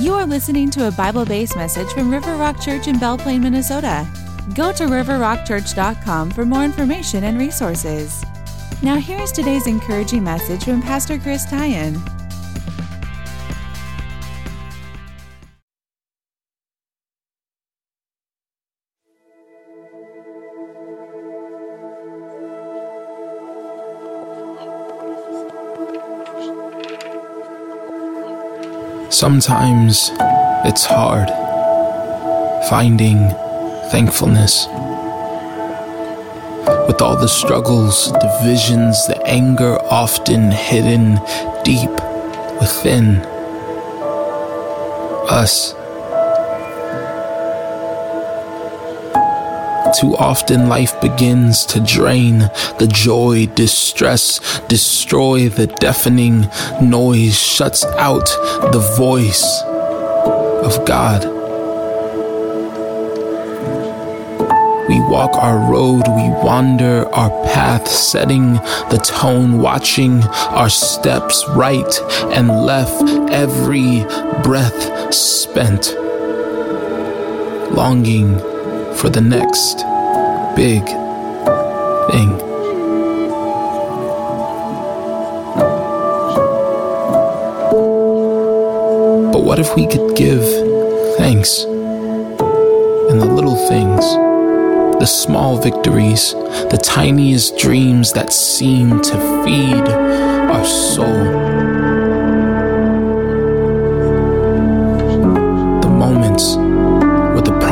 [0.00, 3.42] You are listening to a Bible based message from River Rock Church in Belle Plaine,
[3.42, 4.08] Minnesota.
[4.54, 8.24] Go to riverrockchurch.com for more information and resources.
[8.82, 12.00] Now, here is today's encouraging message from Pastor Chris Tyan.
[29.20, 30.10] Sometimes
[30.64, 31.28] it's hard
[32.70, 33.28] finding
[33.90, 34.66] thankfulness.
[36.88, 41.20] With all the struggles, divisions, the anger often hidden
[41.64, 41.90] deep
[42.62, 43.16] within
[45.28, 45.74] us.
[49.98, 52.38] Too often life begins to drain
[52.78, 56.48] the joy, distress, destroy the deafening
[56.80, 58.26] noise, shuts out
[58.72, 59.62] the voice
[60.62, 61.24] of God.
[64.88, 68.54] We walk our road, we wander our path, setting
[68.90, 72.00] the tone, watching our steps right
[72.32, 74.04] and left, every
[74.42, 75.94] breath spent,
[77.72, 78.49] longing
[78.96, 79.76] for the next
[80.56, 80.84] big
[82.10, 82.36] thing.
[89.32, 90.42] But what if we could give
[91.16, 94.04] thanks in the little things,
[94.98, 96.32] the small victories,
[96.70, 101.69] the tiniest dreams that seem to feed our soul?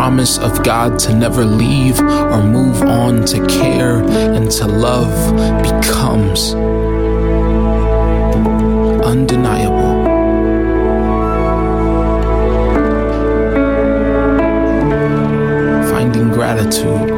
[0.09, 5.13] Promise of God to never leave or move on to care and to love
[5.63, 6.55] becomes
[9.05, 10.03] undeniable.
[15.91, 17.11] Finding gratitude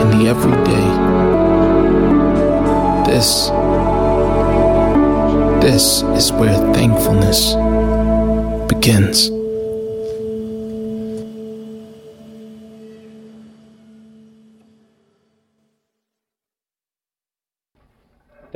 [0.00, 0.88] in the everyday.
[3.08, 3.50] This,
[5.62, 7.54] this is where thankfulness
[8.68, 9.37] begins.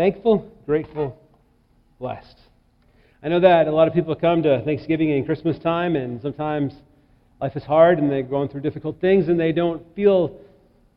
[0.02, 1.16] Thankful, grateful,
[2.00, 2.36] blessed.
[3.22, 6.74] I know that a lot of people come to Thanksgiving and Christmas time, and sometimes
[7.40, 10.36] life is hard and they're going through difficult things and they don't feel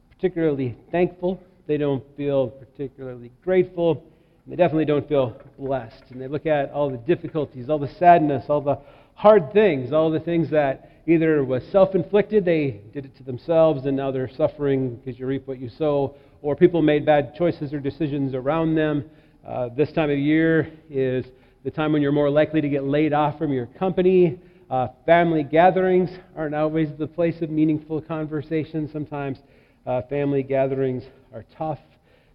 [0.10, 1.40] particularly thankful.
[1.68, 4.04] They don't feel particularly grateful.
[4.48, 6.06] They definitely don't feel blessed.
[6.10, 8.80] And they look at all the difficulties, all the sadness, all the
[9.14, 13.86] hard things, all the things that either was self inflicted, they did it to themselves,
[13.86, 16.16] and now they're suffering because you reap what you sow,
[16.46, 19.04] or people made bad choices or decisions around them.
[19.48, 21.26] Uh, this time of year is
[21.64, 24.40] the time when you're more likely to get laid off from your company.
[24.70, 26.08] Uh, family gatherings
[26.38, 28.88] aren't always the place of meaningful conversation.
[28.94, 29.40] Sometimes
[29.88, 31.02] uh, family gatherings
[31.34, 31.80] are tough.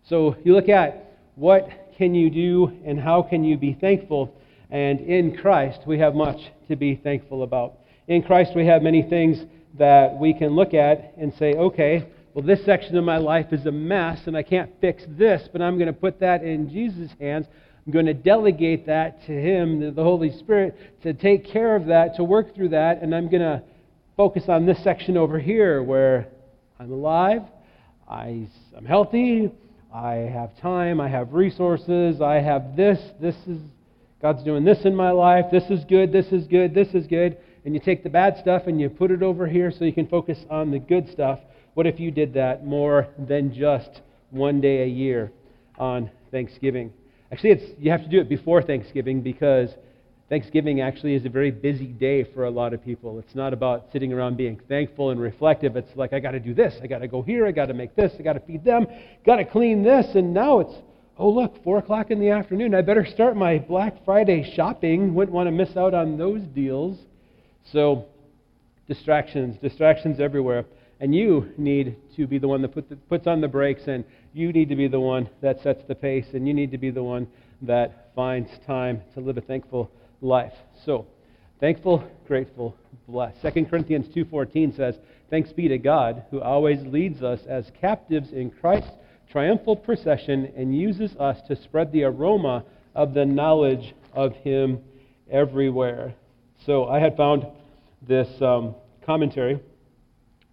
[0.08, 4.34] So you look at what can you do and how can you be thankful.
[4.70, 7.74] And in Christ, we have much to be thankful about.
[8.08, 9.38] In Christ, we have many things
[9.78, 13.66] that we can look at and say, okay, well, this section of my life is
[13.66, 17.10] a mess and I can't fix this, but I'm going to put that in Jesus'
[17.20, 17.46] hands.
[17.84, 22.16] I'm going to delegate that to Him, the Holy Spirit, to take care of that,
[22.16, 23.62] to work through that, and I'm going to
[24.16, 26.28] focus on this section over here where
[26.78, 27.42] I'm alive,
[28.08, 28.48] I'm
[28.86, 29.50] healthy,
[29.92, 33.60] I have time, I have resources, I have this, this is,
[34.22, 37.38] God's doing this in my life, this is good, this is good, this is good,
[37.64, 40.06] and you take the bad stuff and you put it over here so you can
[40.06, 41.40] focus on the good stuff.
[41.74, 45.32] What if you did that more than just one day a year
[45.78, 46.92] on Thanksgiving?
[47.32, 49.70] Actually, it's, you have to do it before Thanksgiving because
[50.28, 53.18] Thanksgiving actually is a very busy day for a lot of people.
[53.20, 55.76] It's not about sitting around being thankful and reflective.
[55.76, 56.74] It's like, I got to do this.
[56.82, 57.46] I got to go here.
[57.46, 58.12] I got to make this.
[58.18, 58.86] I got to feed them.
[59.24, 60.06] Got to clean this.
[60.16, 60.74] And now it's,
[61.18, 62.74] oh, look, 4 o'clock in the afternoon.
[62.74, 65.14] I better start my Black Friday shopping.
[65.14, 66.98] Wouldn't want to miss out on those deals.
[67.72, 68.06] So,
[68.88, 70.64] distractions, distractions everywhere.
[71.00, 74.04] And you need to be the one that put the, puts on the brakes, and
[74.34, 76.90] you need to be the one that sets the pace, and you need to be
[76.90, 77.26] the one
[77.62, 80.52] that finds time to live a thankful life.
[80.84, 81.06] So,
[81.58, 82.76] thankful, grateful,
[83.08, 83.40] blessed.
[83.40, 85.00] 2 Corinthians 2:14 says,
[85.30, 88.92] "Thanks be to God who always leads us as captives in Christ's
[89.30, 92.62] triumphal procession and uses us to spread the aroma
[92.94, 94.80] of the knowledge of him
[95.30, 96.12] everywhere."
[96.58, 97.46] So, I had found
[98.06, 99.60] this um, commentary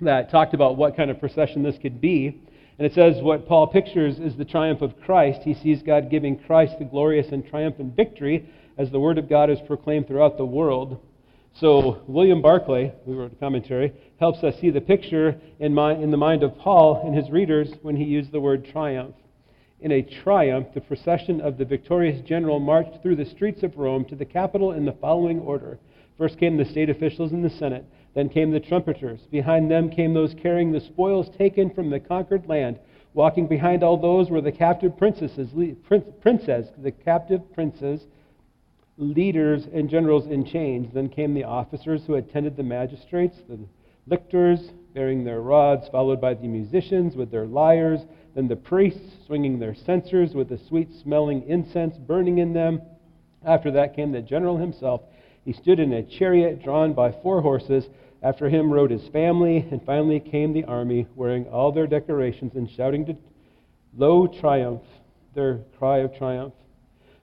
[0.01, 2.41] that talked about what kind of procession this could be.
[2.77, 5.41] And it says what Paul pictures is the triumph of Christ.
[5.43, 8.47] He sees God giving Christ the glorious and triumphant victory
[8.77, 10.99] as the Word of God is proclaimed throughout the world.
[11.59, 16.11] So, William Barclay, who wrote a commentary, helps us see the picture in, my, in
[16.11, 19.15] the mind of Paul and his readers when he used the word triumph.
[19.79, 24.05] In a triumph, the procession of the victorious general marched through the streets of Rome
[24.05, 25.79] to the Capitol in the following order.
[26.17, 27.85] First came the state officials and the Senate.
[28.17, 29.27] Then came the trumpeters.
[29.29, 32.79] Behind them came those carrying the spoils taken from the conquered land.
[33.13, 35.53] Walking behind all those were the captive princesses,
[36.19, 38.07] princes, the captive princes,
[38.97, 40.91] leaders, and generals in chains.
[40.91, 43.59] Then came the officers who attended the magistrates, the
[44.07, 48.01] lictors bearing their rods, followed by the musicians with their lyres
[48.33, 52.81] then the priests swinging their censers with the sweet smelling incense burning in them.
[53.45, 55.01] After that came the general himself.
[55.47, 57.87] He stood in a chariot drawn by four horses.
[58.23, 62.69] After him rode his family, and finally came the army, wearing all their decorations and
[62.69, 63.15] shouting to
[63.95, 64.81] low triumph,
[65.35, 66.53] their cry of triumph.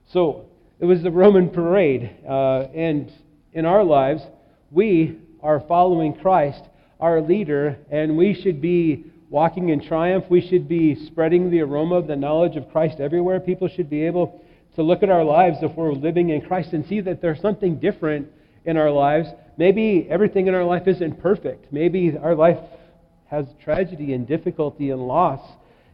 [0.07, 0.45] So
[0.79, 3.11] it was the Roman parade, uh, and
[3.53, 4.23] in our lives,
[4.71, 6.63] we are following Christ,
[6.99, 10.25] our leader, and we should be walking in triumph.
[10.29, 13.39] We should be spreading the aroma of the knowledge of Christ everywhere.
[13.39, 14.41] People should be able
[14.75, 17.79] to look at our lives if we're living in Christ and see that there's something
[17.79, 18.27] different
[18.65, 19.29] in our lives.
[19.57, 21.71] Maybe everything in our life isn't perfect.
[21.71, 22.59] Maybe our life
[23.27, 25.41] has tragedy and difficulty and loss.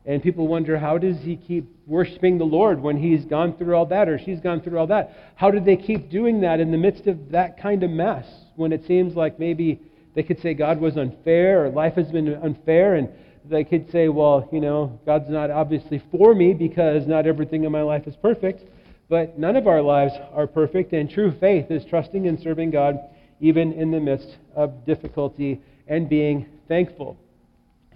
[0.06, 3.86] And people wonder, how does he keep worshiping the Lord when he's gone through all
[3.88, 5.34] that or she's gone through all that?
[5.36, 8.26] How do they keep doing that in the midst of that kind of mess
[8.56, 9.80] when it seems like maybe
[10.16, 13.10] they could say God was unfair or life has been unfair, and
[13.46, 17.72] they could say, well, you know, God's not obviously for me because not everything in
[17.72, 18.64] my life is perfect.
[19.08, 22.98] But none of our lives are perfect, and true faith is trusting and serving God
[23.42, 27.18] even in the midst of difficulty and being thankful.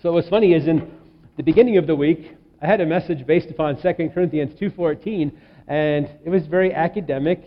[0.01, 0.91] So what's funny is in
[1.37, 5.31] the beginning of the week, I had a message based upon 2 Corinthians 2.14,
[5.67, 7.43] and it was very academic,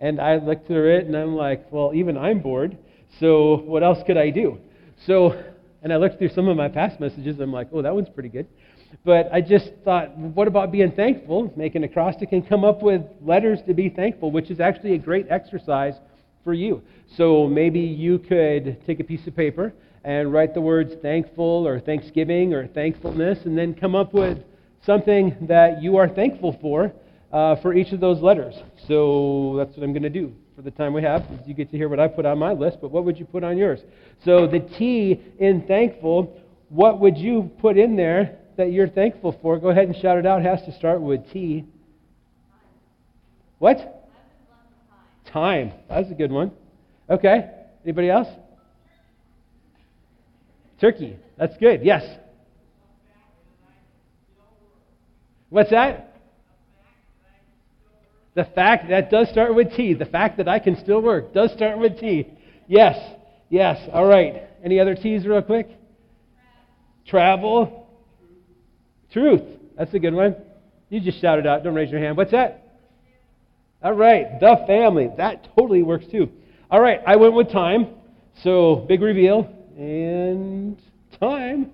[0.00, 2.76] and I looked through it, and I'm like, well, even I'm bored.
[3.20, 4.58] So what else could I do?
[5.06, 5.40] So,
[5.82, 7.34] and I looked through some of my past messages.
[7.34, 8.46] and I'm like, oh, that one's pretty good.
[9.04, 11.52] But I just thought, what about being thankful?
[11.56, 14.98] Make an acrostic and come up with letters to be thankful, which is actually a
[14.98, 15.94] great exercise
[16.44, 16.82] for you.
[17.16, 19.72] So maybe you could take a piece of paper
[20.04, 24.38] and write the words thankful or thanksgiving or thankfulness, and then come up with
[24.84, 26.92] something that you are thankful for
[27.32, 28.54] uh, for each of those letters.
[28.86, 31.24] So that's what I'm going to do for the time we have.
[31.46, 33.42] You get to hear what I put on my list, but what would you put
[33.42, 33.80] on yours?
[34.24, 39.58] So the T in thankful, what would you put in there that you're thankful for?
[39.58, 40.40] Go ahead and shout it out.
[40.40, 41.64] It has to start with T.
[43.58, 43.93] What?
[45.34, 45.72] Time.
[45.88, 46.52] That's a good one.
[47.10, 47.50] Okay.
[47.82, 48.28] Anybody else?
[50.80, 51.18] Turkey.
[51.36, 51.82] That's good.
[51.82, 52.04] Yes.
[55.50, 56.14] What's that?
[58.36, 59.94] The fact that does start with T.
[59.94, 62.28] The fact that I can still work does start with T.
[62.68, 62.96] Yes,
[63.50, 63.88] yes.
[63.92, 64.44] All right.
[64.64, 65.68] Any other T's, real quick?
[67.08, 67.88] Travel.
[69.12, 69.42] Truth.
[69.76, 70.36] That's a good one.
[70.90, 71.64] You just shout it out.
[71.64, 72.16] Don't raise your hand.
[72.16, 72.63] What's that?
[73.84, 74.40] All right.
[74.40, 75.10] The family.
[75.18, 76.30] That totally works too.
[76.70, 77.00] All right.
[77.06, 77.88] I went with time.
[78.42, 79.48] So, big reveal.
[79.76, 80.80] And
[81.20, 81.70] time.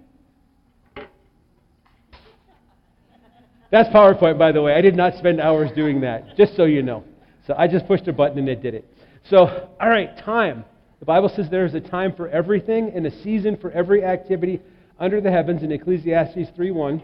[3.70, 4.74] That's PowerPoint, by the way.
[4.74, 7.04] I did not spend hours doing that, just so you know.
[7.46, 8.84] So I just pushed a button and it did it.
[9.28, 10.64] So, all right, time.
[10.98, 14.60] The Bible says there is a time for everything and a season for every activity
[14.98, 17.02] under the heavens in Ecclesiastes 3.1.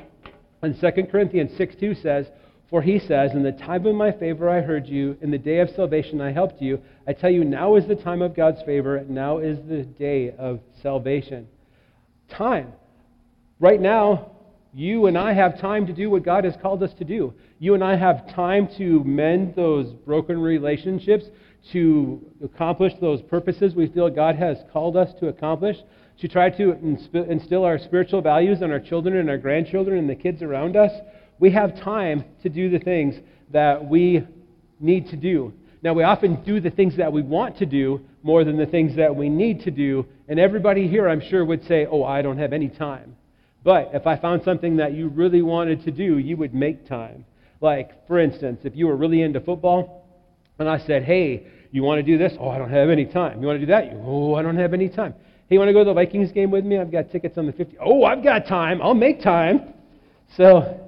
[0.63, 2.27] And 2 Corinthians 6.2 says,
[2.69, 5.61] For he says, In the time of my favor I heard you, in the day
[5.61, 6.81] of salvation I helped you.
[7.07, 10.61] I tell you, now is the time of God's favor, now is the day of
[10.83, 11.47] salvation.
[12.29, 12.73] Time.
[13.61, 14.33] Right now,
[14.75, 17.33] you and I have time to do what God has called us to do.
[17.61, 21.25] You and I have time to mend those broken relationships,
[21.73, 25.77] to accomplish those purposes we feel God has called us to accomplish,
[26.21, 26.73] to try to
[27.29, 30.93] instill our spiritual values in our children and our grandchildren and the kids around us.
[31.39, 33.15] We have time to do the things
[33.53, 34.27] that we
[34.81, 35.53] need to do.
[35.83, 38.97] Now, we often do the things that we want to do more than the things
[38.97, 40.07] that we need to do.
[40.29, 43.17] And everybody here, I'm sure, would say, Oh, I don't have any time.
[43.63, 47.25] But if I found something that you really wanted to do, you would make time.
[47.61, 50.07] Like, for instance, if you were really into football,
[50.59, 52.33] and I said, hey, you want to do this?
[52.39, 53.41] Oh, I don't have any time.
[53.41, 53.91] You want to do that?
[54.05, 55.15] oh, I don't have any time.
[55.49, 56.79] Hey, you want to go to the Vikings game with me?
[56.79, 57.77] I've got tickets on the 50.
[57.85, 58.81] Oh, I've got time.
[58.81, 59.75] I'll make time.
[60.37, 60.86] So,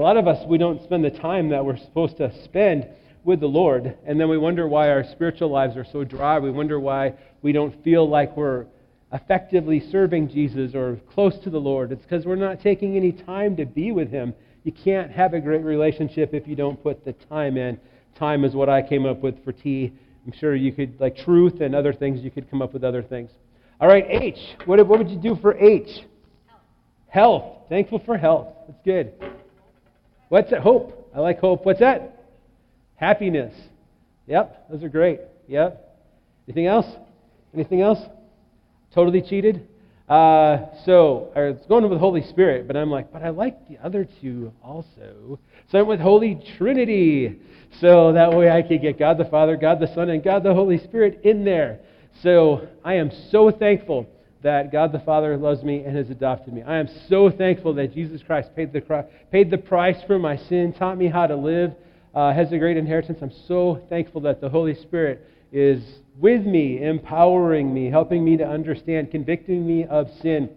[0.00, 2.88] a lot of us, we don't spend the time that we're supposed to spend
[3.24, 6.38] with the Lord, and then we wonder why our spiritual lives are so dry.
[6.38, 8.66] We wonder why we don't feel like we're
[9.12, 11.92] effectively serving Jesus or close to the Lord.
[11.92, 14.32] It's because we're not taking any time to be with Him.
[14.64, 17.78] You can't have a great relationship if you don't put the time in
[18.20, 19.92] time is what I came up with for T.
[20.26, 23.02] I'm sure you could, like truth and other things, you could come up with other
[23.02, 23.30] things.
[23.80, 24.38] All right, H.
[24.66, 25.88] What, what would you do for H?
[26.46, 27.42] Health.
[27.42, 27.44] health.
[27.68, 28.48] Thankful for health.
[28.68, 29.14] That's good.
[30.30, 30.60] What's that?
[30.60, 31.10] Hope.
[31.12, 31.66] I like hope.
[31.66, 32.24] What's that?
[32.94, 33.52] Happiness.
[34.28, 35.18] Yep, those are great.
[35.48, 35.98] Yep.
[36.46, 36.86] Anything else?
[37.52, 37.98] Anything else?
[38.94, 39.66] Totally cheated?
[40.08, 43.78] Uh, so I was going with Holy Spirit, but I'm like, but I like the
[43.84, 45.40] other two also.
[45.72, 47.40] So I went with Holy Trinity.
[47.80, 50.54] So that way I could get God the Father, God the Son, and God the
[50.54, 51.80] Holy Spirit in there.
[52.22, 54.06] So I am so thankful
[54.42, 56.62] that God the Father loves me and has adopted me.
[56.62, 60.72] I am so thankful that Jesus Christ paid the, paid the price for my sin,
[60.72, 61.72] taught me how to live,
[62.14, 63.18] uh, has a great inheritance.
[63.20, 65.82] I'm so thankful that the Holy Spirit is
[66.16, 70.50] with me, empowering me, helping me to understand, convicting me of sin.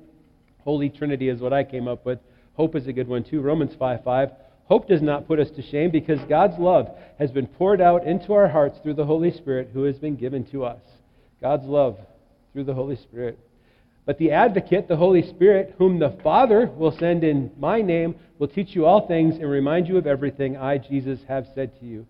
[0.63, 2.19] Holy Trinity is what I came up with.
[2.55, 3.41] Hope is a good one too.
[3.41, 4.29] Romans 5 5.
[4.65, 8.33] Hope does not put us to shame because God's love has been poured out into
[8.33, 10.81] our hearts through the Holy Spirit who has been given to us.
[11.41, 11.97] God's love
[12.53, 13.37] through the Holy Spirit.
[14.05, 18.49] But the advocate, the Holy Spirit, whom the Father will send in my name, will
[18.49, 22.05] teach you all things and remind you of everything I, Jesus, have said to you.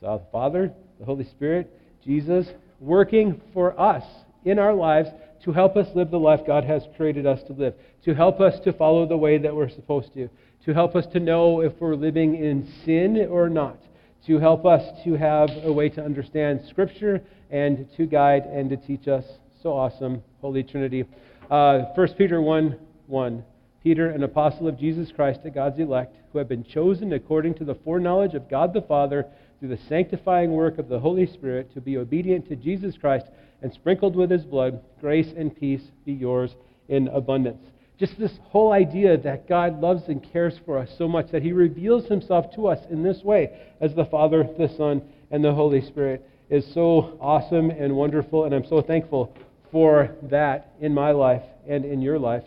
[0.00, 1.70] So, the Father, the Holy Spirit,
[2.02, 2.46] Jesus,
[2.80, 4.04] working for us
[4.44, 5.10] in our lives
[5.44, 7.74] to help us live the life God has created us to live,
[8.04, 10.28] to help us to follow the way that we're supposed to,
[10.64, 13.78] to help us to know if we're living in sin or not,
[14.26, 18.76] to help us to have a way to understand Scripture and to guide and to
[18.78, 19.24] teach us.
[19.62, 21.04] So awesome, Holy Trinity.
[21.50, 23.44] Uh, 1 Peter 1 1.
[23.82, 27.66] Peter, an apostle of Jesus Christ to God's elect, who have been chosen according to
[27.66, 29.26] the foreknowledge of God the Father
[29.58, 33.26] through the sanctifying work of the Holy Spirit to be obedient to Jesus Christ
[33.60, 36.56] and sprinkled with his blood, grace and peace be yours
[36.88, 37.62] in abundance.
[37.98, 41.52] Just this whole idea that God loves and cares for us so much that he
[41.52, 45.82] reveals himself to us in this way as the Father, the Son, and the Holy
[45.82, 49.36] Spirit is so awesome and wonderful, and I'm so thankful
[49.74, 52.44] for that in my life and in your life.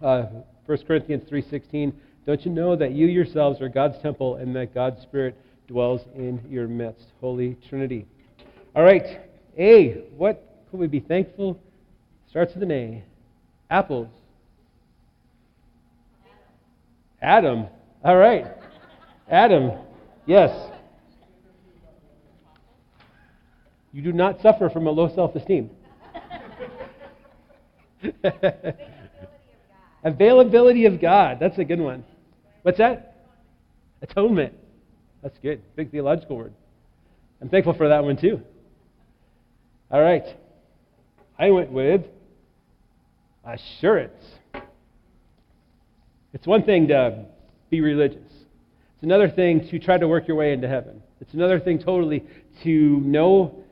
[0.00, 0.26] Uh,
[0.66, 1.92] 1 Corinthians 3.16,
[2.24, 5.36] don't you know that you yourselves are God's temple and that God's Spirit
[5.66, 7.06] dwells in your midst.
[7.20, 8.06] Holy Trinity.
[8.76, 9.22] All right.
[9.58, 10.04] A.
[10.16, 11.58] What could we be thankful?
[12.30, 13.02] Starts with an A.
[13.68, 14.06] Apples.
[17.20, 17.66] Adam.
[18.04, 18.46] All right.
[19.28, 19.72] Adam.
[20.26, 20.56] Yes.
[23.92, 25.70] You do not suffer from a low self esteem.
[30.04, 31.38] Availability of God.
[31.40, 32.04] That's a good one.
[32.62, 33.26] What's that?
[34.02, 34.54] Atonement.
[35.22, 35.62] That's good.
[35.74, 36.52] Big theological word.
[37.40, 38.40] I'm thankful for that one too.
[39.90, 40.24] All right.
[41.38, 42.02] I went with
[43.44, 44.22] assurance.
[46.32, 47.24] It's one thing to
[47.70, 48.18] be religious,
[48.94, 51.02] it's another thing to try to work your way into heaven.
[51.20, 52.24] It's another thing totally
[52.62, 53.64] to know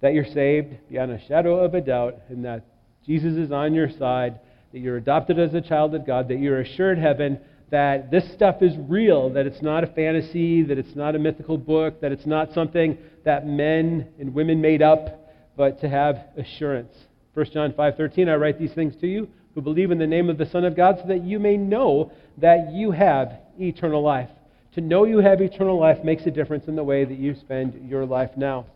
[0.00, 2.64] that you're saved beyond a shadow of a doubt and that
[3.06, 4.40] Jesus is on your side,
[4.72, 7.38] that you're adopted as a child of God, that you're assured heaven,
[7.70, 11.56] that this stuff is real, that it's not a fantasy, that it's not a mythical
[11.56, 16.94] book, that it's not something that men and women made up, but to have assurance.
[17.34, 20.38] 1 John 5:13 I write these things to you who believe in the name of
[20.38, 24.30] the Son of God so that you may know that you have eternal life.
[24.74, 27.88] To know you have eternal life makes a difference in the way that you spend
[27.88, 28.66] your life now.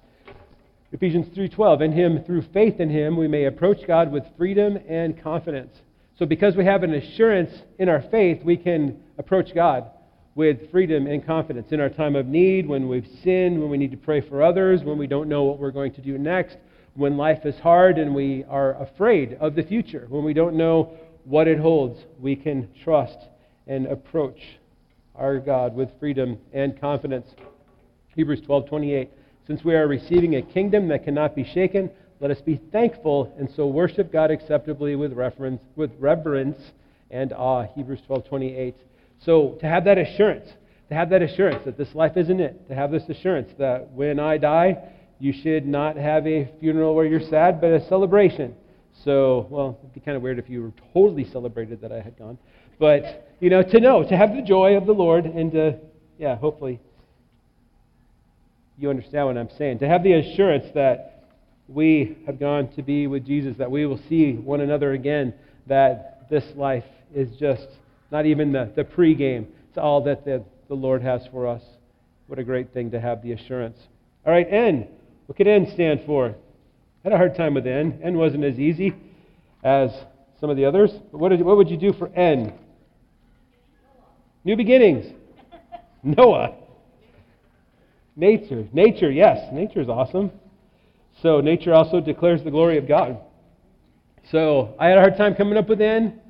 [0.92, 5.20] Ephesians 3:12 In him through faith in him we may approach God with freedom and
[5.20, 5.82] confidence.
[6.18, 9.90] So, because we have an assurance in our faith, we can approach God
[10.34, 13.90] with freedom and confidence in our time of need, when we've sinned, when we need
[13.90, 16.56] to pray for others, when we don't know what we're going to do next,
[16.94, 20.92] when life is hard and we are afraid of the future, when we don't know
[21.24, 23.18] what it holds, we can trust
[23.66, 24.40] and approach
[25.14, 27.34] our God with freedom and confidence.
[28.14, 29.08] Hebrews 12:28
[29.46, 33.48] Since we are receiving a kingdom that cannot be shaken, let us be thankful and
[33.54, 36.58] so worship God acceptably with reverence, with reverence
[37.10, 37.66] and awe.
[37.74, 38.74] Hebrews 12:28.
[39.20, 40.48] So to have that assurance,
[40.88, 44.18] to have that assurance that this life isn't it, to have this assurance that when
[44.18, 44.78] I die,
[45.20, 48.54] you should not have a funeral where you're sad, but a celebration.
[49.04, 52.18] So, well, it'd be kind of weird if you were totally celebrated that I had
[52.18, 52.38] gone.
[52.78, 55.78] But, you know, to know, to have the joy of the Lord and to,
[56.18, 56.80] yeah, hopefully
[58.78, 59.78] you understand what I'm saying.
[59.80, 61.24] To have the assurance that
[61.68, 65.34] we have gone to be with Jesus, that we will see one another again,
[65.66, 67.66] that this life is just
[68.10, 69.48] not even the, the pre-game.
[69.68, 71.62] It's all that the, the Lord has for us.
[72.26, 73.78] What a great thing to have the assurance.
[74.24, 74.88] All right, N.
[75.26, 76.28] What could N stand for?
[76.28, 76.34] I
[77.02, 78.00] had a hard time with N.
[78.02, 78.94] N wasn't as easy
[79.62, 79.90] as
[80.40, 80.90] some of the others.
[81.12, 82.52] But what, did, what would you do for N?
[84.44, 85.12] New beginnings.
[86.02, 86.54] Noah.
[88.16, 88.66] Nature.
[88.72, 89.52] Nature, yes.
[89.52, 90.30] Nature is awesome.
[91.22, 93.18] So, nature also declares the glory of God.
[94.30, 96.20] So, I had a hard time coming up with N.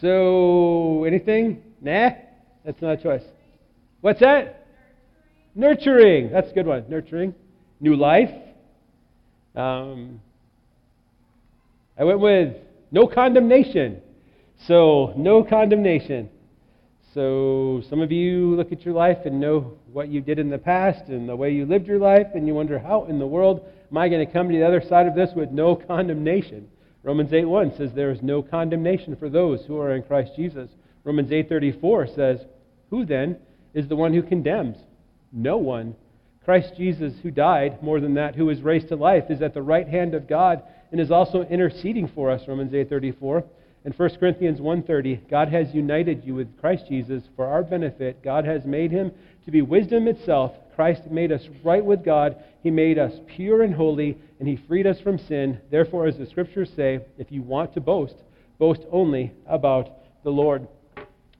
[0.00, 1.62] So, anything?
[1.80, 2.10] Nah,
[2.64, 3.22] that's not a choice.
[4.02, 4.66] What's that?
[5.54, 6.30] Nurturing.
[6.30, 6.84] That's a good one.
[6.88, 7.34] Nurturing.
[7.80, 8.30] New life.
[9.54, 10.20] Um,
[11.98, 12.56] I went with
[12.90, 14.00] no condemnation.
[14.66, 16.30] So, no condemnation.
[17.14, 20.56] So, some of you look at your life and know what you did in the
[20.56, 23.66] past and the way you lived your life, and you wonder, how in the world
[23.90, 26.68] am I going to come to the other side of this with no condemnation?
[27.02, 30.70] Romans 8:1 says there is no condemnation for those who are in Christ Jesus.
[31.04, 32.46] Romans 8:34 says,
[32.88, 33.36] "Who then
[33.74, 34.78] is the one who condemns?
[35.32, 35.96] No one.
[36.44, 39.62] Christ Jesus, who died, more than that, who was raised to life, is at the
[39.62, 43.44] right hand of God and is also interceding for us." Romans 8:34.
[43.84, 48.22] In 1 Corinthians 1:30, God has united you with Christ Jesus for our benefit.
[48.22, 49.10] God has made him
[49.44, 50.52] to be wisdom itself.
[50.76, 52.36] Christ made us right with God.
[52.62, 55.60] He made us pure and holy, and he freed us from sin.
[55.70, 58.14] Therefore, as the scriptures say, if you want to boast,
[58.58, 59.90] boast only about
[60.22, 60.68] the Lord.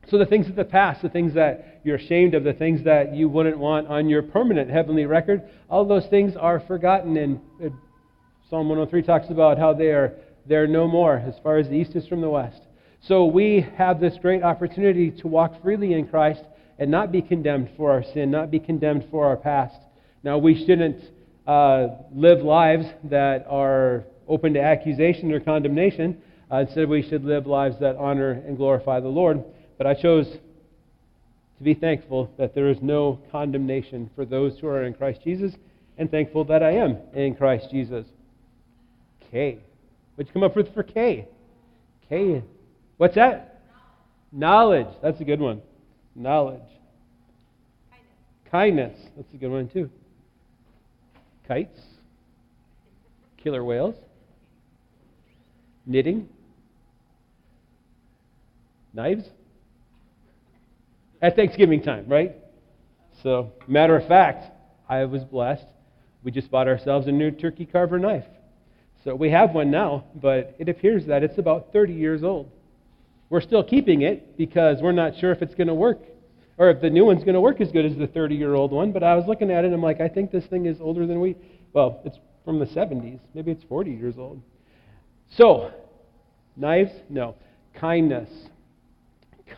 [0.09, 3.15] So the things of the past, the things that you're ashamed of, the things that
[3.15, 7.17] you wouldn't want on your permanent heavenly record, all those things are forgotten.
[7.17, 7.69] And uh,
[8.51, 10.13] Psalm 103 talks about how they are
[10.47, 12.63] they're no more as far as the east is from the west.
[13.01, 16.43] So we have this great opportunity to walk freely in Christ
[16.79, 19.77] and not be condemned for our sin, not be condemned for our past.
[20.23, 21.03] Now, we shouldn't
[21.47, 26.23] uh, live lives that are open to accusation or condemnation.
[26.51, 29.43] Uh, instead, we should live lives that honor and glorify the Lord.
[29.79, 30.29] But I chose
[31.59, 35.55] to be thankful that there is no condemnation for those who are in Christ Jesus,
[35.99, 38.07] and thankful that I am in Christ Jesus.
[39.29, 39.59] Okay.
[40.23, 41.27] What'd you come up with for K?
[42.09, 42.45] K.
[42.97, 43.61] What's that?
[44.31, 44.87] Knowledge.
[45.03, 45.61] That's a good one.
[46.15, 46.61] Knowledge.
[48.49, 48.93] Kindness.
[48.93, 49.11] Kindness.
[49.17, 49.91] That's a good one, too.
[51.49, 51.81] Kites.
[53.37, 53.97] Killer whales.
[55.87, 56.29] Knitting.
[58.95, 59.25] Knives.
[61.21, 62.37] At Thanksgiving time, right?
[63.25, 64.53] So, matter of fact,
[64.89, 65.67] I was blessed.
[66.23, 68.27] We just bought ourselves a new turkey carver knife.
[69.05, 72.51] So we have one now, but it appears that it's about 30 years old.
[73.31, 76.01] We're still keeping it because we're not sure if it's going to work
[76.59, 78.71] or if the new one's going to work as good as the 30 year old
[78.71, 78.93] one.
[78.93, 81.07] But I was looking at it and I'm like, I think this thing is older
[81.07, 81.37] than we.
[81.73, 83.19] Well, it's from the 70s.
[83.35, 84.41] Maybe it's 40 years old.
[85.31, 85.73] So,
[86.57, 86.93] knives?
[87.09, 87.35] No.
[87.75, 88.29] Kindness.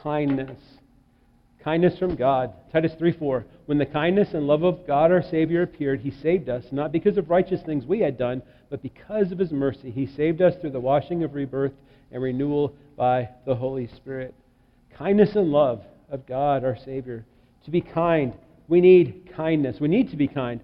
[0.02, 0.61] Kindness.
[1.64, 2.53] Kindness from God.
[2.70, 3.46] Titus 3 4.
[3.64, 7.16] When the kindness and love of God our Savior appeared, He saved us, not because
[7.16, 9.90] of righteous things we had done, but because of His mercy.
[9.90, 11.72] He saved us through the washing of rebirth
[12.12, 14.35] and renewal by the Holy Spirit.
[14.98, 17.24] Kindness and love of God our Savior.
[17.64, 18.35] To be kind,
[18.68, 19.81] we need kindness.
[19.81, 20.61] We need to be kind.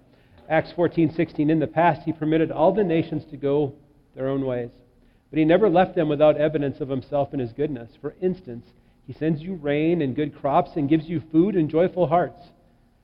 [0.49, 1.49] Acts 14 16.
[1.49, 3.73] In the past, He permitted all the nations to go
[4.15, 4.69] their own ways,
[5.31, 7.89] but He never left them without evidence of Himself and His goodness.
[7.99, 8.67] For instance,
[9.11, 12.39] he sends you rain and good crops and gives you food and joyful hearts.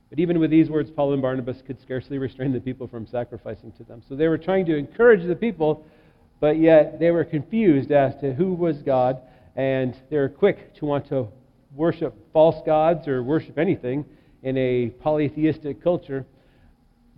[0.10, 3.74] But even with these words, Paul and Barnabas could scarcely restrain the people from sacrificing
[3.74, 4.02] to them.
[4.08, 5.86] So they were trying to encourage the people,
[6.39, 9.20] but yet they were confused as to who was God,
[9.58, 11.28] and they were quick to want to
[11.76, 14.06] worship false gods or worship anything
[14.43, 16.26] in a polytheistic culture.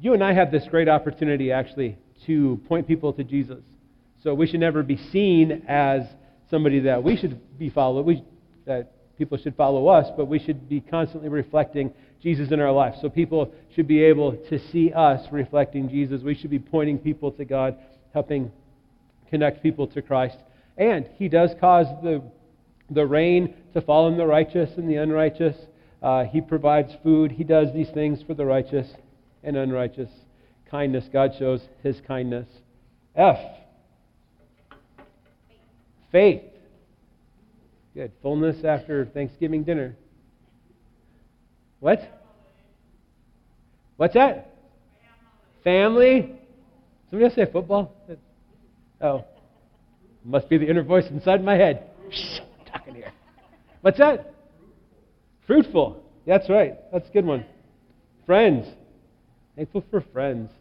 [0.01, 3.63] You and I have this great opportunity, actually, to point people to Jesus.
[4.23, 6.07] So we should never be seen as
[6.49, 8.07] somebody that we should be followed.
[8.07, 8.23] We
[8.65, 12.95] that people should follow us, but we should be constantly reflecting Jesus in our life.
[13.01, 16.21] So people should be able to see us reflecting Jesus.
[16.21, 17.77] We should be pointing people to God,
[18.13, 18.51] helping
[19.29, 20.37] connect people to Christ.
[20.77, 22.21] And He does cause the,
[22.89, 25.55] the rain to fall on the righteous and the unrighteous.
[26.01, 27.31] Uh, he provides food.
[27.31, 28.87] He does these things for the righteous
[29.43, 30.09] and unrighteous.
[30.71, 31.05] Kindness.
[31.11, 32.47] God shows His kindness.
[33.15, 33.39] F.
[36.11, 36.43] Faith.
[37.99, 38.13] Good.
[38.21, 39.93] Fullness after Thanksgiving dinner.
[41.81, 41.99] What?
[43.97, 44.55] What's that?
[45.65, 46.31] Family?
[47.09, 47.93] Somebody else say football?
[49.01, 49.25] Oh.
[50.23, 51.89] Must be the inner voice inside my head.
[52.09, 53.11] Shh, I'm talking here.
[53.81, 54.33] What's that?
[55.45, 56.01] Fruitful.
[56.25, 56.75] That's right.
[56.93, 57.45] That's a good one.
[58.25, 58.65] Friends.
[59.57, 60.51] Thankful for friends.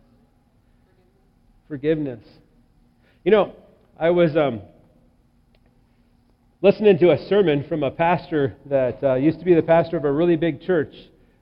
[1.68, 2.26] Forgiveness.
[3.22, 3.52] You know,
[3.96, 4.60] I was um,
[6.60, 10.04] listening to a sermon from a pastor that uh, used to be the pastor of
[10.04, 10.92] a really big church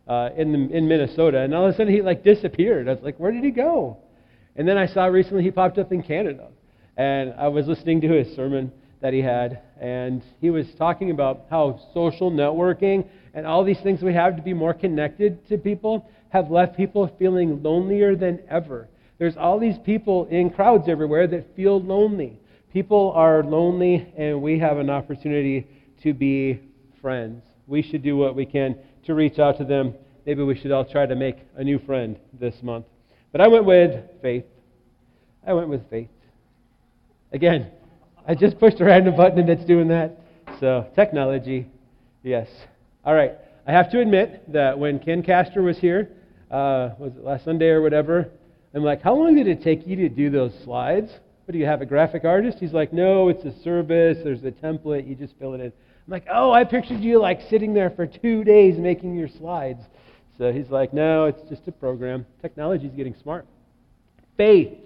[0.06, 2.86] uh, in, the, in Minnesota, and all of a sudden he like disappeared.
[2.86, 3.96] I was like, where did he go?
[4.56, 6.48] And then I saw recently he popped up in Canada,
[6.98, 11.46] and I was listening to his sermon that he had, and he was talking about
[11.48, 16.06] how social networking and all these things we have to be more connected to people
[16.28, 18.86] have left people feeling lonelier than ever.
[19.18, 22.38] There's all these people in crowds everywhere that feel lonely.
[22.76, 25.66] People are lonely, and we have an opportunity
[26.02, 26.60] to be
[27.00, 27.42] friends.
[27.66, 29.94] We should do what we can to reach out to them.
[30.26, 32.84] Maybe we should all try to make a new friend this month.
[33.32, 34.44] But I went with faith.
[35.46, 36.10] I went with faith.
[37.32, 37.70] Again,
[38.28, 40.20] I just pushed a random button and it's doing that.
[40.60, 41.68] So, technology,
[42.22, 42.46] yes.
[43.06, 43.36] All right.
[43.66, 46.10] I have to admit that when Ken Castor was here,
[46.50, 48.28] uh, was it last Sunday or whatever,
[48.74, 51.10] I'm like, how long did it take you to do those slides?
[51.46, 52.58] What do you have, a graphic artist?
[52.58, 54.18] He's like, no, it's a service.
[54.24, 55.08] There's a template.
[55.08, 55.66] You just fill it in.
[55.66, 55.72] I'm
[56.08, 59.80] like, oh, I pictured you like sitting there for two days making your slides.
[60.38, 62.26] So he's like, no, it's just a program.
[62.42, 63.46] Technology is getting smart.
[64.36, 64.76] Faith,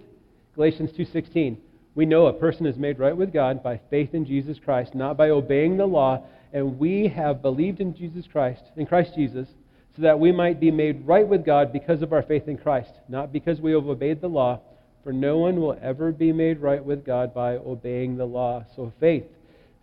[0.53, 1.57] Galatians 2:16.
[1.95, 5.17] We know a person is made right with God by faith in Jesus Christ, not
[5.17, 9.47] by obeying the law, and we have believed in Jesus Christ, in Christ Jesus,
[9.95, 12.91] so that we might be made right with God because of our faith in Christ,
[13.09, 14.61] not because we have obeyed the law,
[15.03, 18.65] for no one will ever be made right with God by obeying the law.
[18.75, 19.25] So faith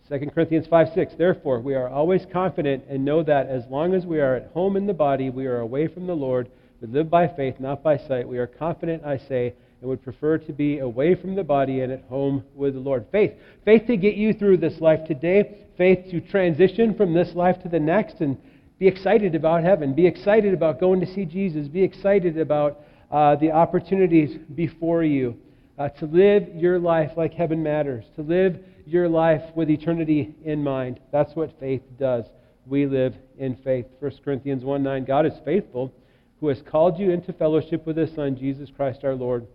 [0.09, 1.13] 2 Corinthians 5 6.
[1.19, 4.75] Therefore, we are always confident and know that as long as we are at home
[4.75, 6.49] in the body, we are away from the Lord.
[6.81, 8.27] We live by faith, not by sight.
[8.27, 11.91] We are confident, I say, and would prefer to be away from the body and
[11.91, 13.05] at home with the Lord.
[13.11, 13.33] Faith.
[13.65, 15.67] Faith to get you through this life today.
[15.77, 18.35] Faith to transition from this life to the next and
[18.79, 19.93] be excited about heaven.
[19.93, 21.67] Be excited about going to see Jesus.
[21.67, 22.79] Be excited about
[23.11, 25.37] uh, the opportunities before you.
[25.77, 28.03] Uh, to live your life like heaven matters.
[28.17, 30.99] To live your life with eternity in mind.
[31.11, 32.25] That's what faith does.
[32.65, 33.85] We live in faith.
[33.99, 35.05] 1 Corinthians 1 9.
[35.05, 35.93] God is faithful,
[36.39, 39.47] who has called you into fellowship with his Son, Jesus Christ our Lord.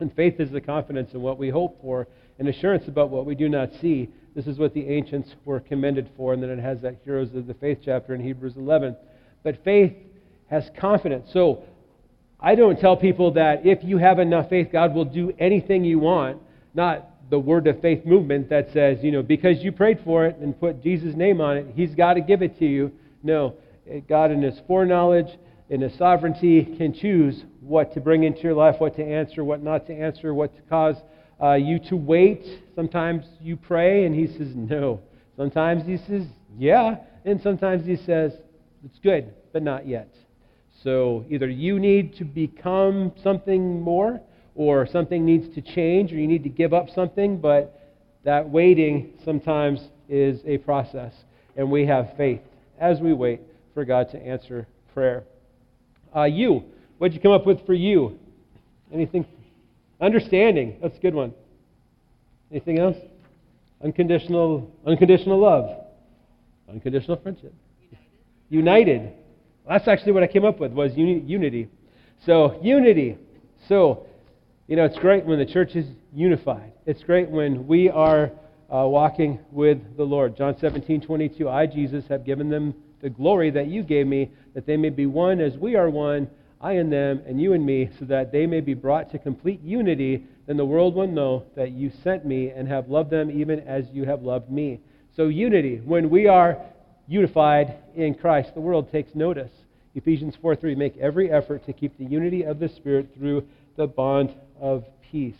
[0.00, 3.34] And faith is the confidence in what we hope for and assurance about what we
[3.34, 4.08] do not see.
[4.34, 7.46] This is what the ancients were commended for, and then it has that Heroes of
[7.46, 8.96] the Faith chapter in Hebrews 11.
[9.42, 9.92] But faith
[10.48, 11.28] has confidence.
[11.32, 11.64] So
[12.42, 15.98] I don't tell people that if you have enough faith, God will do anything you
[15.98, 16.40] want.
[16.74, 20.36] Not the word of faith movement that says, you know, because you prayed for it
[20.38, 22.92] and put Jesus' name on it, he's got to give it to you.
[23.22, 23.54] No,
[24.08, 25.28] God in his foreknowledge,
[25.68, 29.62] in his sovereignty, can choose what to bring into your life, what to answer, what
[29.62, 30.96] not to answer, what to cause
[31.42, 32.44] uh, you to wait.
[32.74, 35.00] Sometimes you pray and he says no.
[35.36, 36.26] Sometimes he says
[36.58, 38.32] yeah, and sometimes he says
[38.84, 40.12] it's good, but not yet.
[40.82, 44.20] So either you need to become something more
[44.54, 47.80] or something needs to change, or you need to give up something, but
[48.24, 51.14] that waiting sometimes is a process.
[51.56, 52.40] And we have faith
[52.78, 53.40] as we wait
[53.74, 55.24] for God to answer prayer.
[56.14, 56.64] Uh, you,
[56.98, 58.18] what'd you come up with for you?
[58.92, 59.24] Anything?
[60.00, 61.32] Understanding, that's a good one.
[62.50, 62.96] Anything else?
[63.82, 65.84] Unconditional, unconditional love,
[66.68, 67.54] unconditional friendship,
[68.48, 69.00] united.
[69.00, 69.19] united.
[69.68, 71.68] That's actually what I came up with was uni- unity.
[72.24, 73.18] So unity.
[73.68, 74.06] So
[74.70, 76.72] you know, it's great when the church is unified.
[76.86, 78.30] It's great when we are
[78.72, 80.36] uh, walking with the Lord.
[80.36, 81.48] John 17, 22.
[81.48, 85.06] I, Jesus, have given them the glory that you gave me, that they may be
[85.06, 88.46] one as we are one, I and them, and you and me, so that they
[88.46, 90.24] may be brought to complete unity.
[90.46, 93.86] Then the world will know that you sent me and have loved them even as
[93.92, 94.78] you have loved me.
[95.16, 95.80] So, unity.
[95.84, 96.58] When we are
[97.10, 99.50] unified in Christ, the world takes notice.
[99.96, 100.76] Ephesians 4 3.
[100.76, 103.46] Make every effort to keep the unity of the Spirit through
[103.76, 105.34] the bond of peace.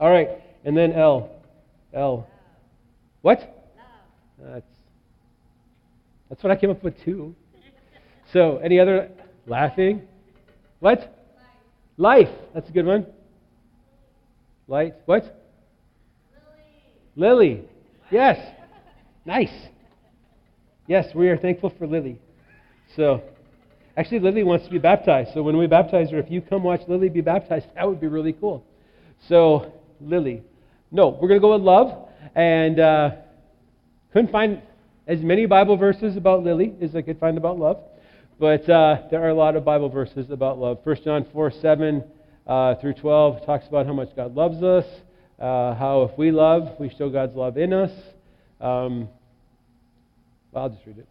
[0.00, 0.28] All right,
[0.64, 1.30] and then L.
[1.92, 2.26] L.
[3.20, 3.40] What?
[4.38, 4.66] That's,
[6.28, 7.34] that's what I came up with too.
[8.32, 9.10] So, any other
[9.46, 10.02] laughing?
[10.80, 11.14] What?
[11.96, 12.28] Life.
[12.54, 13.06] That's a good one.
[14.66, 14.94] Light.
[15.06, 15.24] What?
[17.16, 17.56] Lily.
[17.56, 17.68] Lily.
[18.10, 18.38] Yes.
[19.26, 19.68] Nice.
[20.88, 22.18] Yes, we are thankful for Lily.
[22.96, 23.22] So,
[23.98, 25.34] Actually, Lily wants to be baptized.
[25.34, 28.06] So when we baptize her, if you come watch Lily be baptized, that would be
[28.06, 28.64] really cool.
[29.28, 30.44] So, Lily.
[30.92, 32.08] No, we're going to go with love.
[32.36, 33.10] And uh,
[34.12, 34.62] couldn't find
[35.08, 37.80] as many Bible verses about Lily as I could find about love.
[38.38, 40.78] But uh, there are a lot of Bible verses about love.
[40.84, 42.04] 1 John 4 7
[42.46, 44.86] uh, through 12 talks about how much God loves us,
[45.40, 47.90] uh, how if we love, we show God's love in us.
[48.60, 49.08] Um,
[50.58, 51.08] I'll just read it.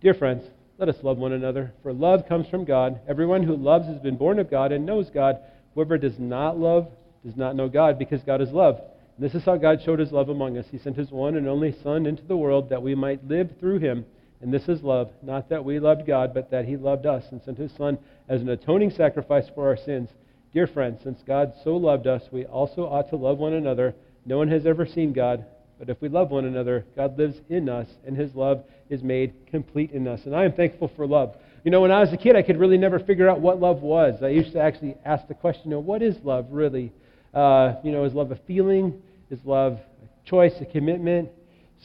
[0.00, 0.44] Dear friends,
[0.78, 3.00] let us love one another, for love comes from God.
[3.08, 5.38] Everyone who loves has been born of God and knows God.
[5.74, 6.88] Whoever does not love
[7.24, 8.80] does not know God, because God is love.
[9.16, 10.66] And this is how God showed his love among us.
[10.70, 13.78] He sent his one and only Son into the world that we might live through
[13.78, 14.04] him.
[14.40, 17.40] And this is love, not that we loved God, but that he loved us and
[17.42, 20.10] sent his Son as an atoning sacrifice for our sins.
[20.52, 23.94] Dear friends, since God so loved us, we also ought to love one another.
[24.26, 25.46] No one has ever seen God.
[25.78, 29.34] But if we love one another, God lives in us, and his love is made
[29.50, 30.20] complete in us.
[30.24, 31.36] And I am thankful for love.
[31.64, 33.82] You know, when I was a kid, I could really never figure out what love
[33.82, 34.22] was.
[34.22, 36.92] I used to actually ask the question, you know, what is love really?
[37.32, 39.02] Uh, you know, is love a feeling?
[39.30, 41.30] Is love a choice, a commitment?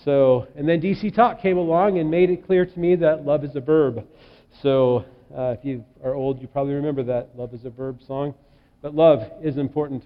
[0.04, 3.44] So, and then DC Talk came along and made it clear to me that love
[3.44, 4.06] is a verb.
[4.62, 8.34] So, uh, if you are old, you probably remember that love is a verb song.
[8.82, 10.04] But love is important,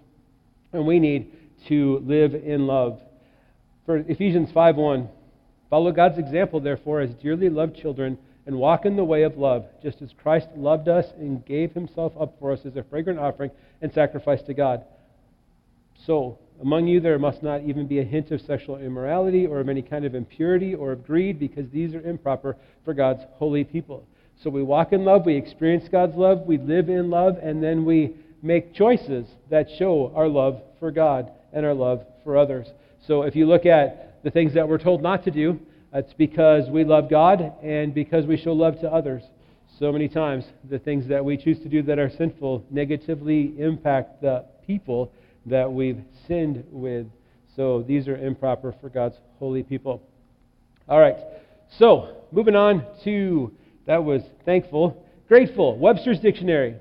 [0.72, 1.32] and we need
[1.68, 3.00] to live in love.
[3.86, 5.10] For Ephesians 5:1,
[5.70, 9.66] follow God's example, therefore, as dearly loved children, and walk in the way of love,
[9.82, 13.52] just as Christ loved us and gave himself up for us as a fragrant offering
[13.82, 14.84] and sacrifice to God.
[16.06, 19.70] So, among you there must not even be a hint of sexual immorality or of
[19.70, 24.06] any kind of impurity or of greed, because these are improper for God's holy people.
[24.42, 27.86] So we walk in love, we experience God's love, we live in love, and then
[27.86, 32.68] we make choices that show our love for God and our love for others.
[33.08, 35.60] So if you look at the things that we're told not to do,
[35.94, 39.24] it's because we love God and because we show love to others.
[39.80, 44.22] So many times, the things that we choose to do that are sinful negatively impact
[44.22, 45.12] the people
[45.46, 47.08] that we've sinned with.
[47.56, 50.02] So these are improper for God's holy people.
[50.88, 51.18] All right.
[51.78, 53.52] So, moving on to
[53.86, 55.06] that was thankful.
[55.28, 55.78] Grateful.
[55.78, 56.76] Webster's Dictionary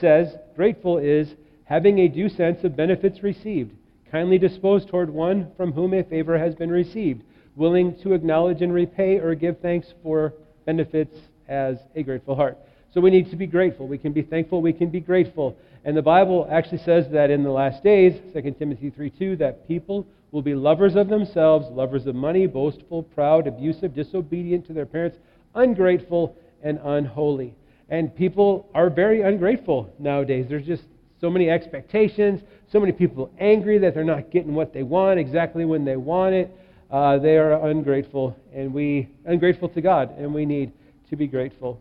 [0.00, 1.28] says grateful is
[1.64, 3.74] having a due sense of benefits received,
[4.10, 7.22] kindly disposed toward one from whom a favor has been received,
[7.56, 10.32] willing to acknowledge and repay or give thanks for
[10.66, 11.16] benefits
[11.48, 12.58] as a grateful heart.
[12.92, 13.86] So we need to be grateful.
[13.86, 14.62] We can be thankful.
[14.62, 15.56] We can be grateful.
[15.84, 19.68] And the Bible actually says that in the last days, 2 Timothy 3 2, that
[19.68, 24.86] people will be lovers of themselves, lovers of money, boastful, proud, abusive, disobedient to their
[24.86, 25.18] parents,
[25.54, 27.54] ungrateful, and unholy.
[27.88, 30.46] And people are very ungrateful nowadays.
[30.48, 30.84] There's just
[31.20, 35.64] so many expectations, so many people angry that they're not getting what they want exactly
[35.64, 36.50] when they want it.
[36.90, 40.72] Uh, they are ungrateful, and we ungrateful to God, and we need
[41.10, 41.80] to be grateful.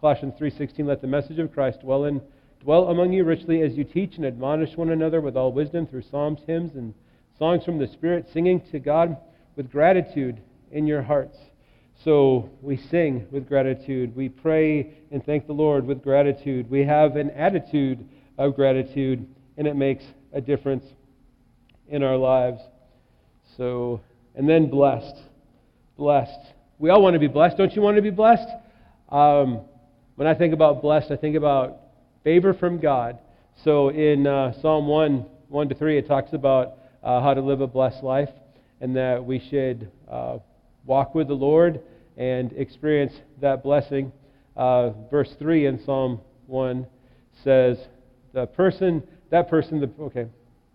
[0.00, 2.20] Colossians 3:16 Let the message of Christ dwell in
[2.60, 6.02] dwell among you richly as you teach and admonish one another with all wisdom through
[6.02, 6.94] psalms, hymns, and
[7.38, 9.16] songs from the Spirit, singing to God
[9.54, 10.40] with gratitude
[10.72, 11.38] in your hearts.
[12.04, 14.14] So we sing with gratitude.
[14.14, 16.70] We pray and thank the Lord with gratitude.
[16.70, 18.06] We have an attitude
[18.38, 20.84] of gratitude, and it makes a difference
[21.88, 22.60] in our lives.
[23.56, 24.00] So,
[24.34, 25.16] and then blessed.
[25.96, 26.52] Blessed.
[26.78, 27.56] We all want to be blessed.
[27.56, 28.48] Don't you want to be blessed?
[29.08, 29.62] Um,
[30.16, 31.78] when I think about blessed, I think about
[32.22, 33.18] favor from God.
[33.64, 37.60] So in uh, Psalm 1, 1 to 3, it talks about uh, how to live
[37.60, 38.28] a blessed life
[38.80, 40.38] and that we should uh,
[40.86, 41.80] walk with the Lord
[42.16, 44.12] and experience that blessing.
[44.56, 46.86] Uh, verse 3 in Psalm 1
[47.44, 47.78] says,
[48.32, 50.26] The person, that person, the, okay,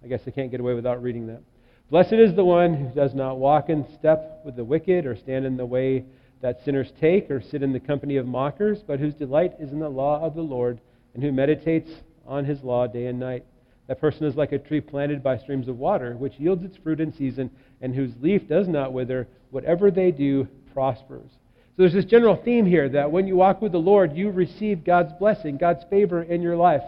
[0.04, 1.42] I guess I can't get away without reading that.
[1.90, 5.46] Blessed is the one who does not walk in step with the wicked, or stand
[5.46, 6.06] in the way
[6.42, 9.80] that sinners take, or sit in the company of mockers, but whose delight is in
[9.80, 10.80] the law of the Lord,
[11.14, 11.90] and who meditates
[12.26, 13.46] on his law day and night.
[13.92, 17.02] That person is like a tree planted by streams of water, which yields its fruit
[17.02, 17.52] in season,
[17.82, 19.28] and whose leaf does not wither.
[19.50, 21.30] Whatever they do prospers.
[21.30, 24.86] So there's this general theme here that when you walk with the Lord, you receive
[24.86, 26.84] God's blessing, God's favor in your life.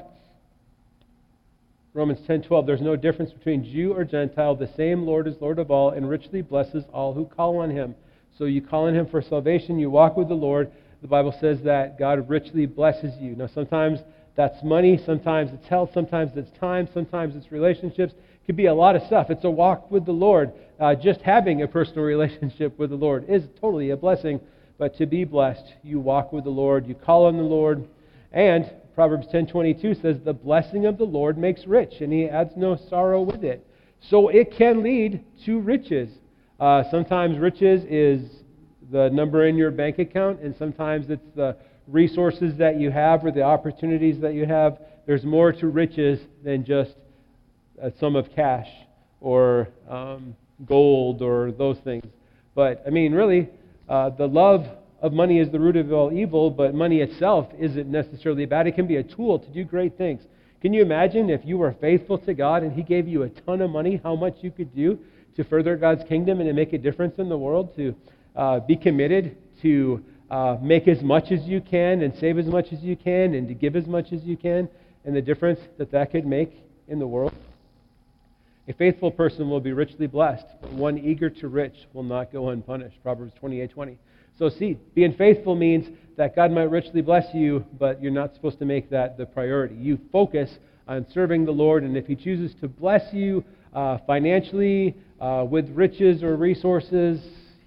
[1.93, 5.71] Romans 10:12 There's no difference between Jew or Gentile, the same Lord is Lord of
[5.71, 7.95] all and richly blesses all who call on him.
[8.37, 10.71] So you call on him for salvation, you walk with the Lord.
[11.01, 13.35] The Bible says that God richly blesses you.
[13.35, 13.99] Now sometimes
[14.35, 18.13] that's money, sometimes it's health, sometimes it's time, sometimes it's relationships.
[18.13, 19.29] It could be a lot of stuff.
[19.29, 20.53] It's a walk with the Lord.
[20.79, 24.39] Uh, just having a personal relationship with the Lord is totally a blessing.
[24.77, 27.87] But to be blessed, you walk with the Lord, you call on the Lord,
[28.31, 32.75] and Proverbs 10:22 says, "The blessing of the Lord makes rich, and He adds no
[32.75, 33.65] sorrow with it."
[33.99, 36.09] So it can lead to riches.
[36.59, 38.43] Uh, sometimes riches is
[38.91, 41.55] the number in your bank account, and sometimes it's the
[41.87, 44.79] resources that you have or the opportunities that you have.
[45.05, 46.93] There's more to riches than just
[47.81, 48.67] a sum of cash
[49.19, 52.05] or um, gold or those things.
[52.55, 53.49] But, I mean, really,
[53.89, 54.65] uh, the love
[55.01, 58.67] of money is the root of all evil, but money itself isn't necessarily bad.
[58.67, 60.21] It can be a tool to do great things.
[60.61, 63.61] Can you imagine if you were faithful to God and He gave you a ton
[63.61, 64.97] of money, how much you could do
[65.35, 67.93] to further God's kingdom and to make a difference in the world, to
[68.35, 72.73] uh, be committed to uh, make as much as you can and save as much
[72.73, 74.67] as you can and to give as much as you can,
[75.05, 76.51] and the difference that that could make
[76.87, 77.31] in the world?
[78.67, 82.49] A faithful person will be richly blessed, but one eager to rich will not go
[82.49, 82.97] unpunished.
[83.03, 83.97] Proverbs 28:20.
[84.39, 85.85] So see, being faithful means
[86.17, 89.75] that God might richly bless you, but you're not supposed to make that the priority.
[89.75, 94.95] You focus on serving the Lord, and if He chooses to bless you uh, financially,
[95.21, 97.21] uh, with riches or resources,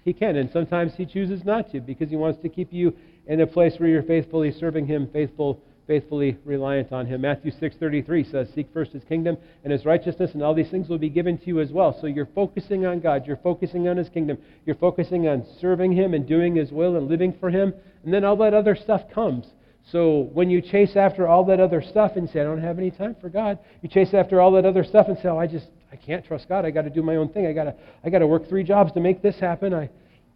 [0.07, 0.37] He can.
[0.37, 2.95] And sometimes He chooses not to because He wants to keep you
[3.27, 7.21] in a place where you're faithfully serving Him, faithful faithfully reliant on him.
[7.21, 10.97] Matthew 6:33 says, "Seek first his kingdom and his righteousness, and all these things will
[10.97, 14.09] be given to you as well." So you're focusing on God, you're focusing on his
[14.09, 18.13] kingdom, you're focusing on serving him and doing his will and living for him, and
[18.13, 19.53] then all that other stuff comes.
[19.85, 22.91] So when you chase after all that other stuff and say, "I don't have any
[22.91, 25.69] time for God," you chase after all that other stuff and say, "Oh, I just
[25.91, 26.65] I can't trust God.
[26.65, 27.47] I got to do my own thing.
[27.47, 29.89] I got to I got to work three jobs to make this happen." I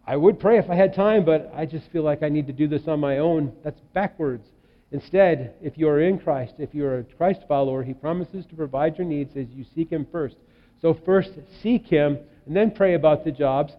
[0.06, 2.52] I would pray if I had time, but I just feel like I need to
[2.52, 3.52] do this on my own.
[3.62, 4.48] That's backwards.
[4.90, 8.56] Instead, if you are in Christ, if you are a Christ follower, He promises to
[8.56, 10.36] provide your needs as you seek Him first.
[10.80, 11.30] So, first
[11.62, 13.72] seek Him and then pray about the jobs.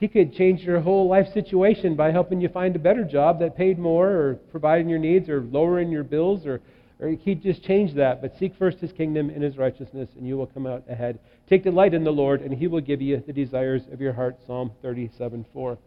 [0.00, 3.56] He could change your whole life situation by helping you find a better job that
[3.56, 6.60] paid more, or providing your needs, or lowering your bills, or,
[7.04, 8.20] or He'd just change that.
[8.20, 11.18] But seek first His kingdom and His righteousness, and you will come out ahead.
[11.48, 14.38] Take delight in the Lord, and He will give you the desires of your heart.
[14.46, 15.78] Psalm 37 4.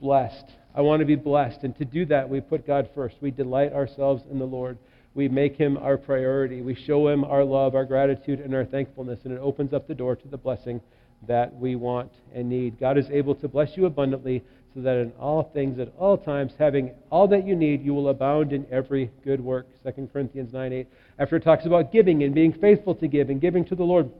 [0.00, 1.64] Blessed I want to be blessed.
[1.64, 3.16] And to do that, we put God first.
[3.20, 4.78] We delight ourselves in the Lord.
[5.14, 6.62] We make him our priority.
[6.62, 9.20] We show him our love, our gratitude, and our thankfulness.
[9.24, 10.80] And it opens up the door to the blessing
[11.26, 12.78] that we want and need.
[12.78, 16.52] God is able to bless you abundantly so that in all things, at all times,
[16.58, 19.66] having all that you need, you will abound in every good work.
[19.84, 20.86] 2 Corinthians 9 8.
[21.18, 24.10] After it talks about giving and being faithful to give and giving to the Lord,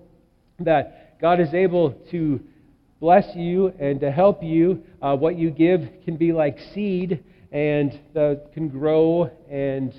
[0.59, 2.41] that God is able to
[3.01, 4.83] bless you and to help you.
[5.01, 9.95] Uh, what you give can be like seed and uh, can grow and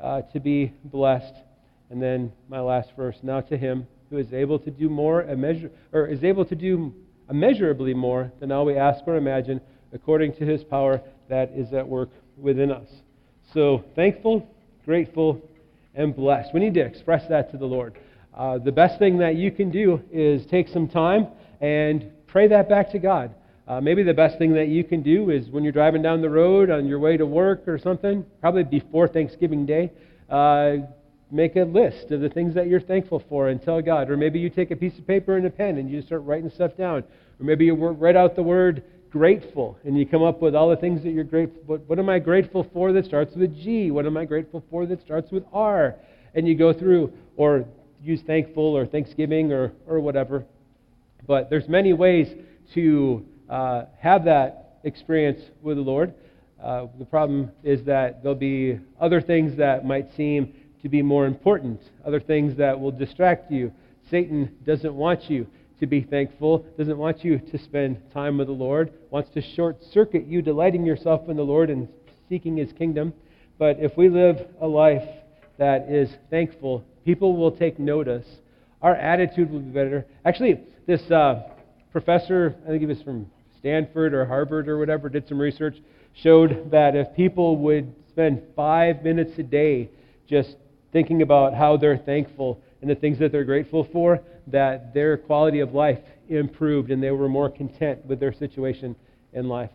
[0.00, 1.34] uh, to be blessed.
[1.90, 5.70] And then my last verse now to him who is able to do more, measure,
[5.92, 6.94] or is able to do
[7.28, 9.60] immeasurably more than all we ask or imagine,
[9.96, 12.88] according to his power that is at work within us.
[13.52, 14.46] So thankful,
[14.84, 15.40] grateful,
[15.94, 16.52] and blessed.
[16.54, 17.98] We need to express that to the Lord.
[18.36, 21.28] Uh, the best thing that you can do is take some time
[21.60, 23.34] and pray that back to God.
[23.66, 26.30] Uh, maybe the best thing that you can do is when you're driving down the
[26.30, 29.90] road on your way to work or something, probably before Thanksgiving Day,
[30.30, 30.76] uh,
[31.30, 34.10] make a list of the things that you're thankful for and tell God.
[34.10, 36.50] Or maybe you take a piece of paper and a pen and you start writing
[36.50, 37.02] stuff down.
[37.40, 38.84] Or maybe you write out the word
[39.16, 41.78] grateful and you come up with all the things that you're grateful for.
[41.78, 43.90] What am I grateful for that starts with G?
[43.90, 45.96] What am I grateful for that starts with R?
[46.34, 47.64] And you go through, or
[48.02, 50.44] use thankful or thanksgiving or, or whatever.
[51.26, 52.28] But there's many ways
[52.74, 56.12] to uh, have that experience with the Lord.
[56.62, 60.52] Uh, the problem is that there'll be other things that might seem
[60.82, 63.72] to be more important, other things that will distract you.
[64.10, 65.46] Satan doesn't want you
[65.80, 69.82] to be thankful, doesn't want you to spend time with the Lord, wants to short
[69.92, 71.88] circuit you delighting yourself in the Lord and
[72.28, 73.12] seeking his kingdom.
[73.58, 75.08] But if we live a life
[75.58, 78.26] that is thankful, people will take notice.
[78.82, 80.06] Our attitude will be better.
[80.24, 81.42] Actually, this uh,
[81.92, 85.76] professor, I think he was from Stanford or Harvard or whatever, did some research,
[86.22, 89.90] showed that if people would spend five minutes a day
[90.28, 90.56] just
[90.92, 95.60] thinking about how they're thankful and the things that they're grateful for, that their quality
[95.60, 98.96] of life improved and they were more content with their situation
[99.32, 99.70] in life.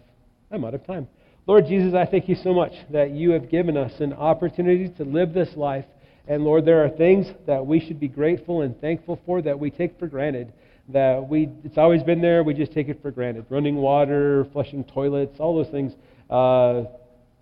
[0.52, 1.08] I'm out of time.
[1.48, 5.04] Lord Jesus, I thank you so much that you have given us an opportunity to
[5.04, 5.86] live this life.
[6.28, 9.72] And Lord, there are things that we should be grateful and thankful for that we
[9.72, 10.54] take for granted
[10.90, 12.44] that we it's always been there.
[12.44, 13.46] We just take it for granted.
[13.50, 15.94] Running water, flushing toilets, all those things.
[16.30, 16.84] Uh,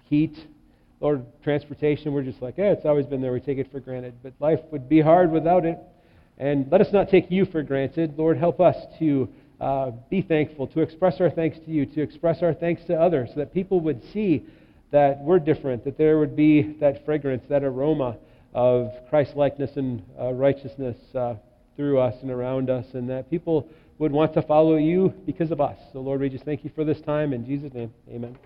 [0.10, 0.38] heat,
[1.00, 2.14] or transportation.
[2.14, 3.32] We're just like, yeah, it's always been there.
[3.32, 4.16] We take it for granted.
[4.22, 5.78] But life would be hard without it.
[6.40, 8.18] And let us not take you for granted.
[8.18, 12.42] Lord, help us to uh, be thankful, to express our thanks to you, to express
[12.42, 14.46] our thanks to others, so that people would see
[14.92, 18.18] that we're different, that there would be that fragrance, that aroma
[18.54, 20.98] of Christ likeness and uh, righteousness.
[21.14, 21.36] Uh,
[21.80, 23.66] through us and around us, and that people
[24.00, 25.78] would want to follow you because of us.
[25.94, 27.32] So, Lord, we just thank you for this time.
[27.32, 28.38] In Jesus' name, amen.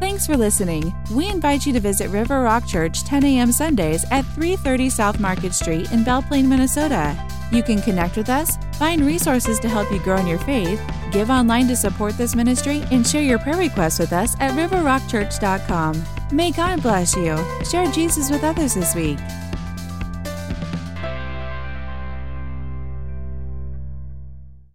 [0.00, 0.94] Thanks for listening.
[1.10, 3.50] We invite you to visit River Rock Church 10 a.m.
[3.50, 7.16] Sundays at 330 South Market Street in Belle Plaine, Minnesota.
[7.50, 10.80] You can connect with us, find resources to help you grow in your faith,
[11.10, 16.04] give online to support this ministry, and share your prayer requests with us at riverrockchurch.com.
[16.30, 17.36] May God bless you.
[17.68, 19.18] Share Jesus with others this week.